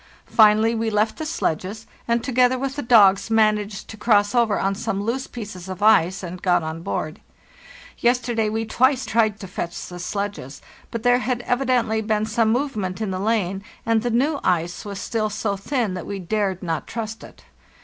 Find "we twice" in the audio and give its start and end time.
8.49-9.05